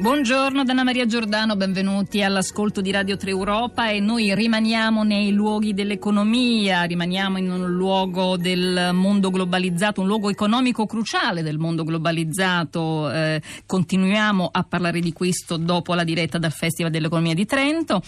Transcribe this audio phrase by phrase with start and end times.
[0.00, 5.74] Buongiorno Dana Maria Giordano, benvenuti all'ascolto di Radio 3 Europa e noi rimaniamo nei luoghi
[5.74, 13.12] dell'economia, rimaniamo in un luogo del mondo globalizzato, un luogo economico cruciale del mondo globalizzato.
[13.12, 18.00] Eh, continuiamo a parlare di questo dopo la diretta dal Festival dell'Economia di Trento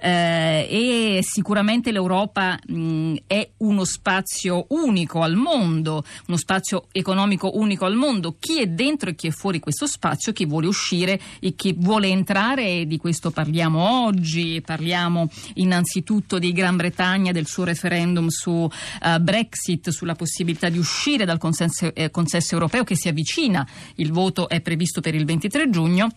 [0.00, 7.84] eh, e sicuramente l'Europa mh, è uno spazio unico al mondo, uno spazio economico unico
[7.84, 8.34] al mondo.
[8.40, 12.08] Chi è dentro e chi è fuori questo spazio, chi vuole uscire e chi vuole
[12.08, 19.20] entrare, di questo parliamo oggi, parliamo innanzitutto di Gran Bretagna, del suo referendum su uh,
[19.20, 23.66] Brexit, sulla possibilità di uscire dal consenso, eh, consesso europeo che si avvicina,
[23.96, 26.08] il voto è previsto per il 23 giugno.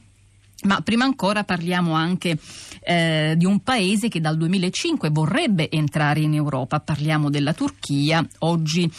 [0.64, 2.38] Ma prima ancora parliamo anche
[2.82, 8.92] eh, di un paese che dal 2005 vorrebbe entrare in Europa, parliamo della Turchia, oggi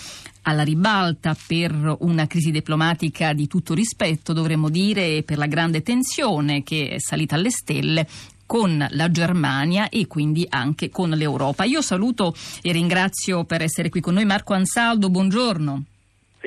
[0.42, 6.62] alla ribalta per una crisi diplomatica di tutto rispetto, dovremmo dire, per la grande tensione
[6.62, 8.06] che è salita alle stelle
[8.46, 11.65] con la Germania e quindi anche con l'Europa.
[11.65, 15.84] Io saluto e ringrazio per essere qui con noi Marco Ansaldo, buongiorno.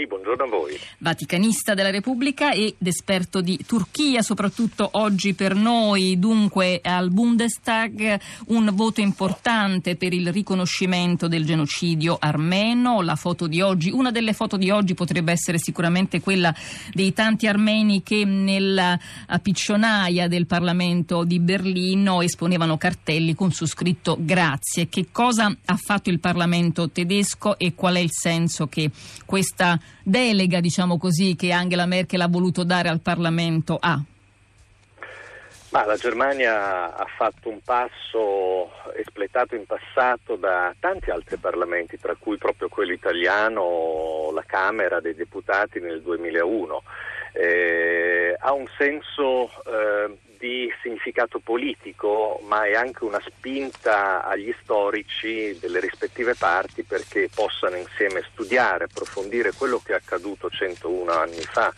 [0.01, 0.79] Sì, buongiorno a voi.
[0.97, 6.17] Vaticanista della Repubblica ed esperto di Turchia, soprattutto oggi per noi.
[6.17, 13.03] Dunque al Bundestag un voto importante per il riconoscimento del genocidio armeno.
[13.03, 16.51] La foto di oggi, una delle foto di oggi potrebbe essere sicuramente quella
[16.93, 18.99] dei tanti armeni che nella
[19.39, 24.89] piccionaia del Parlamento di Berlino esponevano cartelli con su scritto grazie.
[24.89, 28.89] Che cosa ha fatto il Parlamento tedesco e qual è il senso che
[29.27, 34.01] questa delega, diciamo così, che Angela Merkel ha voluto dare al Parlamento ha?
[35.71, 42.13] Ma la Germania ha fatto un passo espletato in passato da tanti altri parlamenti, tra
[42.19, 46.83] cui proprio quello italiano, la Camera dei Deputati nel 2001.
[47.31, 55.55] Eh, ha un senso eh, di significato politico, ma è anche una spinta agli storici
[55.59, 61.71] delle rispettive parti perché possano insieme studiare, approfondire quello che è accaduto 101 anni fa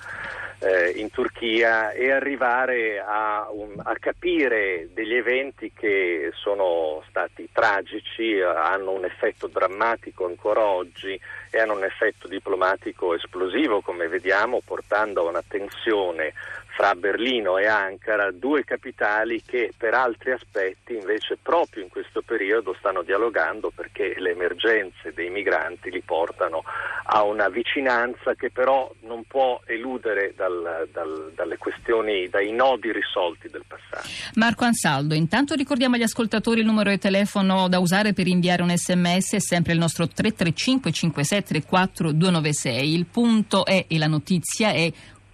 [0.59, 8.39] eh, in Turchia e arrivare a, un, a, capire degli eventi che sono stati tragici,
[8.39, 11.19] hanno un effetto drammatico ancora oggi
[11.49, 16.33] e hanno un effetto diplomatico esplosivo, come vediamo, portando a una tensione
[16.75, 22.75] fra Berlino e Ankara, due capitali che per altri aspetti invece proprio in questo periodo
[22.79, 26.63] stanno dialogando perché le emergenze dei migranti li portano
[27.05, 33.49] a una vicinanza che però non può eludere dal, dal, dalle questioni, dai nodi risolti
[33.49, 34.07] del passato.
[34.35, 38.75] Marco Ansaldo, intanto ricordiamo agli ascoltatori il numero di telefono da usare per inviare un
[38.75, 42.93] sms, è sempre il nostro 335 5734 296.
[42.93, 44.91] Il punto è e la notizia è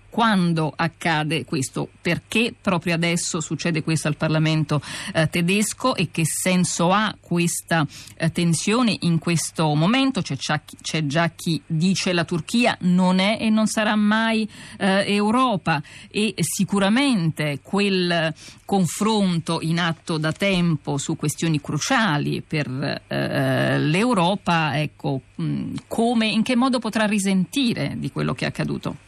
[0.09, 4.81] quando accade questo, perché proprio adesso succede questo al Parlamento
[5.13, 7.85] eh, tedesco e che senso ha questa
[8.17, 10.21] eh, tensione in questo momento.
[10.21, 10.35] C'è,
[10.81, 16.33] c'è, già chi dice la Turchia non è e non sarà mai eh, Europa e
[16.37, 18.33] sicuramente quel
[18.65, 26.43] confronto in atto da tempo su questioni cruciali per eh, l'Europa, ecco, mh, come, in
[26.43, 29.07] che modo potrà risentire di quello che è accaduto?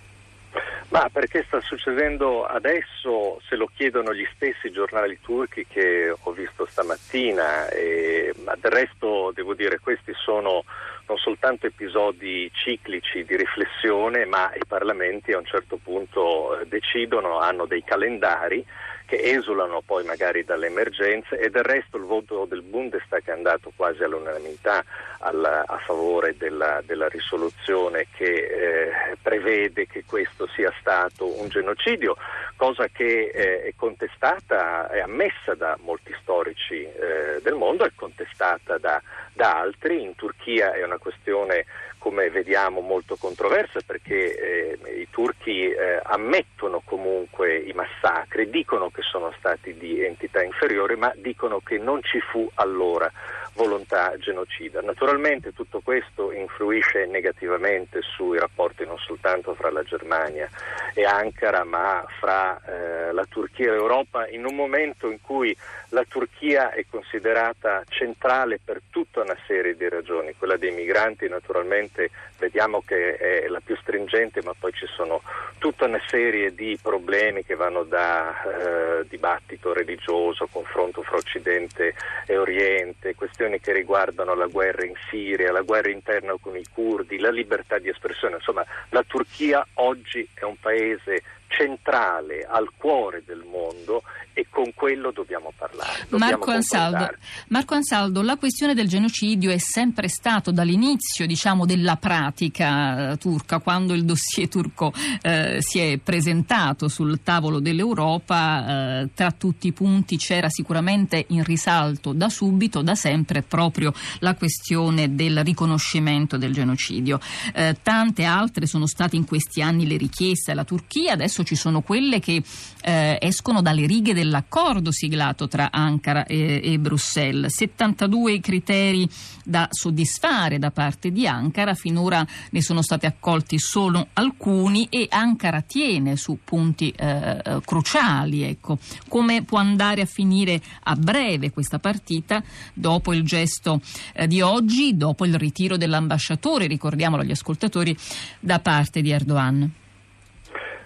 [0.92, 6.66] Ma perché sta succedendo adesso, se lo chiedono gli stessi giornali turchi che ho visto
[6.66, 10.66] stamattina, e, ma del resto devo dire questi sono
[11.08, 17.40] non soltanto episodi ciclici di riflessione, ma i parlamenti a un certo punto eh, decidono,
[17.40, 18.66] hanno dei calendari
[19.12, 23.74] che esulano poi magari dalle emergenze e del resto il voto del Bundestag è andato
[23.76, 24.86] quasi all'unanimità
[25.20, 32.16] al, a favore della, della risoluzione che eh, prevede che questo sia stato un genocidio,
[32.56, 38.78] cosa che eh, è contestata, è ammessa da molti storici eh, del mondo, è contestata
[38.78, 39.02] da,
[39.34, 41.66] da altri, in Turchia è una questione
[42.02, 49.04] come vediamo molto controversa perché eh, i turchi eh, ammettono comunque i massacri, dicono che
[49.04, 53.12] sono stati di entità inferiore, ma dicono che non ci fu allora
[53.54, 54.82] volontà genocida.
[54.82, 60.50] Naturalmente tutto questo influisce negativamente sui rapporti non soltanto fra la Germania
[60.94, 65.56] e Ankara, ma fra eh, la Turchia e l'Europa in un momento in cui
[65.90, 71.91] la Turchia è considerata centrale per tutta una serie di ragioni, quella dei migranti naturalmente
[71.92, 75.22] recente vediamo che è la più stringente, ma poi ci sono
[75.60, 81.94] tutta una serie di problemi che vanno da eh, dibattito religioso, confronto fra Occidente
[82.26, 87.20] e Oriente, questioni che riguardano la guerra in Siria, la guerra interna con i curdi,
[87.20, 88.36] la libertà di espressione.
[88.36, 94.02] Insomma, la Turchia oggi è un paese centrale al cuore del mondo
[94.34, 96.06] e con quello dobbiamo parlare.
[96.08, 97.10] Dobbiamo Marco, Ansaldo,
[97.50, 103.60] Marco, Ansaldo, la questione del genocidio è sempre stato dall'inizio diciamo, della pratica eh, turca,
[103.60, 109.74] quando il dossier turco eh, si è presentato sul tavolo dell'Europa, eh, tra tutti i
[109.74, 116.54] punti c'era sicuramente in risalto da subito, da sempre, proprio la questione del riconoscimento del
[116.54, 117.20] genocidio.
[117.54, 121.82] Eh, tante altre sono state in questi anni le richieste alla Turchia, adesso ci sono
[121.82, 122.42] quelle che
[122.82, 127.54] eh, escono dalle righe dell'accordo siglato tra Ankara e, e Bruxelles.
[127.56, 129.08] 72 criteri
[129.44, 135.62] da soddisfare da parte di Ankara, finora ne sono stati accolti solo alcuni e Ankara
[135.62, 138.44] tiene su punti eh, cruciali.
[138.44, 138.78] Ecco.
[139.08, 143.82] Come può andare a finire a breve questa partita dopo il gesto
[144.14, 147.96] eh, di oggi, dopo il ritiro dell'ambasciatore, ricordiamolo agli ascoltatori,
[148.40, 149.81] da parte di Erdogan?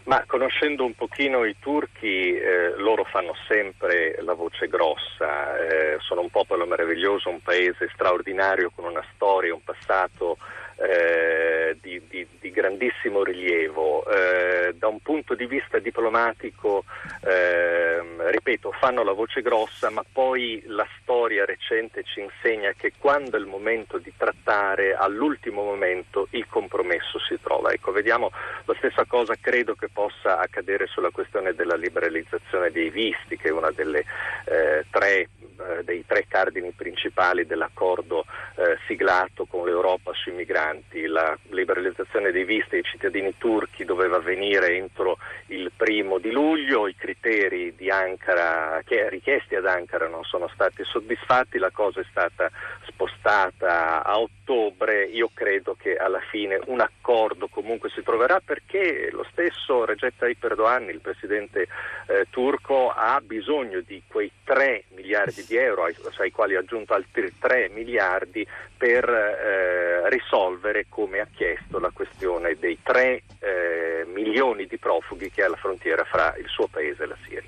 [0.05, 6.21] Ma conoscendo un pochino i turchi, eh, loro fanno sempre la voce grossa, eh, sono
[6.21, 10.37] un popolo meraviglioso, un paese straordinario con una storia, un passato
[10.77, 11.75] eh,
[12.75, 14.05] grandissimo rilievo.
[14.05, 16.83] Eh, da un punto di vista diplomatico,
[17.23, 23.37] eh, ripeto, fanno la voce grossa, ma poi la storia recente ci insegna che quando
[23.37, 27.71] è il momento di trattare, all'ultimo momento il compromesso si trova.
[27.71, 28.31] Ecco, vediamo
[28.65, 33.51] la stessa cosa, credo che possa accadere sulla questione della liberalizzazione dei visti, che è
[33.51, 34.03] una delle
[34.45, 35.29] eh, tre
[35.67, 38.25] eh, dei tre cardini principali dell'accordo
[38.55, 41.05] eh, siglato con l'Europa sui migranti.
[41.07, 45.17] La liberalizzazione dei visti ai cittadini turchi doveva avvenire entro
[45.47, 51.71] il primo di luglio, i criteri Ankara, richiesti ad Ankara non sono stati soddisfatti, la
[51.71, 52.49] cosa è stata
[52.87, 59.25] spostata a ottobre, io credo che alla fine un accordo comunque si troverà perché lo
[59.31, 61.67] stesso Recep Tayyip Erdogan, il presidente
[62.07, 66.93] eh, turco, ha bisogno di quei 3 miliardi di euro, ai, ai quali ha aggiunto
[66.93, 68.45] altri 3 miliardi
[68.77, 75.43] per eh, risolvere, come ha chiesto, la questione dei 3 eh, milioni di profughi che
[75.43, 77.43] ha alla frontiera fra il suo paese e la Siria.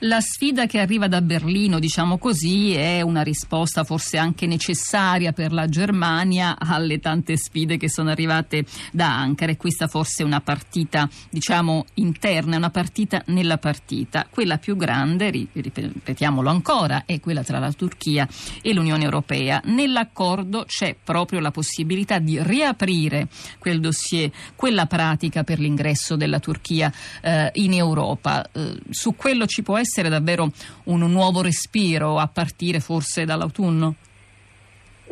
[0.00, 5.52] La sfida che arriva da Berlino, diciamo così, è una risposta forse anche necessaria per
[5.52, 10.40] la Germania alle tante sfide che sono arrivate da Ankara e questa forse è una
[10.40, 14.26] partita, diciamo, interna, una partita nella partita.
[14.28, 18.26] Quella più grande, ripetiamolo ancora, è quella tra la Turchia
[18.60, 19.60] e l'Unione Europea.
[19.64, 26.92] Nell'accordo c'è proprio la possibilità di riaprire quel dossier, quella pratica per l'ingresso della Turchia
[27.22, 28.46] eh, in Europa.
[28.52, 30.50] Eh, su quello ci può essere davvero
[30.84, 33.94] un nuovo respiro a partire forse dall'autunno?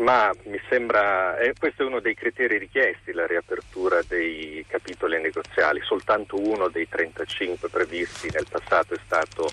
[0.00, 5.80] Ma mi sembra, eh, questo è uno dei criteri richiesti, la riapertura dei capitoli negoziali,
[5.82, 9.50] soltanto uno dei 35 previsti nel passato è stato,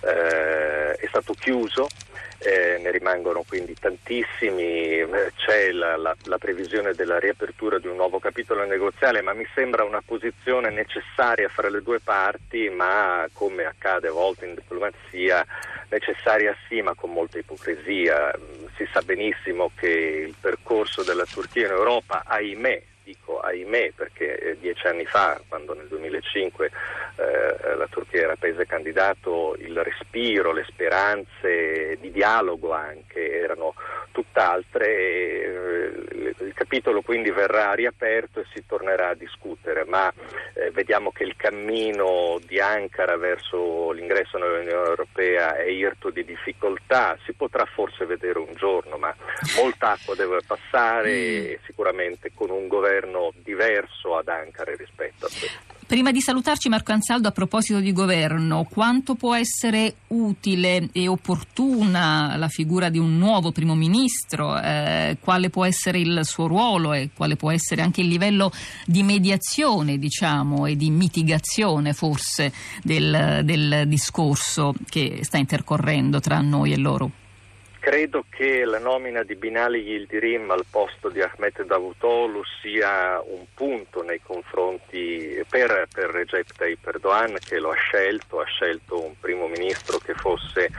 [0.00, 1.88] eh, è stato chiuso
[2.44, 7.96] eh, ne rimangono quindi tantissimi, eh, c'è la, la, la, previsione della riapertura di un
[7.96, 13.64] nuovo capitolo negoziale, ma mi sembra una posizione necessaria fra le due parti, ma come
[13.64, 15.46] accade a volte in diplomazia,
[15.88, 18.32] necessaria sì, ma con molta ipocrisia.
[18.76, 24.58] Si sa benissimo che il percorso della Turchia in Europa, ahimè, dico ahimè perché eh,
[24.58, 26.70] dieci anni fa, quando nel 2005
[27.16, 33.74] eh, la Turchia era paese candidato, il respiro, le speranze di dialogo anche erano
[34.12, 34.86] tutt'altre.
[34.86, 36.11] Eh, il
[36.72, 40.10] capitolo quindi verrà riaperto e si tornerà a discutere, ma
[40.54, 47.18] eh, vediamo che il cammino di Ankara verso l'ingresso nell'Unione Europea è irto di difficoltà,
[47.26, 49.14] si potrà forse vedere un giorno, ma
[49.56, 51.64] molta acqua deve passare e mm.
[51.66, 55.71] sicuramente con un governo diverso ad Ankara rispetto a questo.
[55.92, 62.34] Prima di salutarci Marco Ansaldo a proposito di governo, quanto può essere utile e opportuna
[62.36, 64.58] la figura di un nuovo primo ministro?
[64.58, 68.50] Eh, quale può essere il suo ruolo e quale può essere anche il livello
[68.86, 76.72] di mediazione, diciamo, e di mitigazione forse del, del discorso che sta intercorrendo tra noi
[76.72, 77.21] e loro?
[77.82, 84.02] Credo che la nomina di Binali Yildirim al posto di Ahmed Davutoglu sia un punto
[84.04, 89.48] nei confronti per, per Recep Tayyip Erdogan che lo ha scelto, ha scelto un primo
[89.48, 90.70] ministro che fosse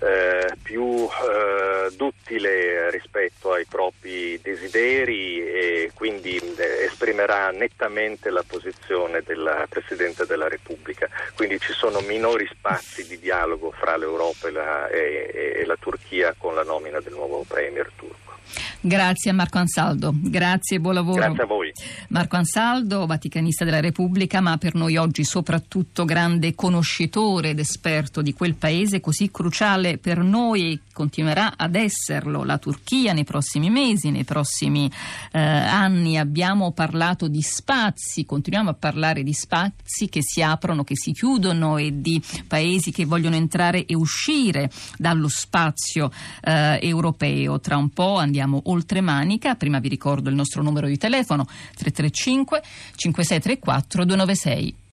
[0.00, 9.22] eh, più eh, duttile rispetto ai propri desideri e quindi eh, esprimerà nettamente la posizione
[9.24, 11.08] del Presidente della Repubblica.
[11.34, 16.34] Quindi ci sono minori spazi di dialogo fra l'Europa e la, e, e la Turchia
[16.36, 18.34] con la nomina del nuovo Premier turco.
[18.80, 21.20] Grazie a Marco Ansaldo, grazie e buon lavoro.
[21.20, 21.65] Grazie a voi.
[22.08, 28.32] Marco Ansaldo, vaticanista della Repubblica, ma per noi oggi soprattutto grande conoscitore ed esperto di
[28.32, 34.24] quel paese così cruciale per noi continuerà ad esserlo, la Turchia nei prossimi mesi, nei
[34.24, 34.90] prossimi
[35.32, 36.16] eh, anni.
[36.16, 41.76] Abbiamo parlato di spazi, continuiamo a parlare di spazi che si aprono, che si chiudono
[41.76, 46.10] e di paesi che vogliono entrare e uscire dallo spazio
[46.42, 47.60] eh, europeo.
[47.60, 49.54] Tra un po' andiamo oltre manica.
[49.54, 52.62] Prima vi ricordo il nostro numero di telefono 335
[52.96, 54.76] 5634 296.